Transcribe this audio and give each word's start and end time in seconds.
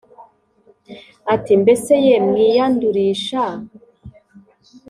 Ati 1.33 1.51
mbese 1.61 1.93
ye 2.05 2.13
mwiyandurisha 2.27 3.43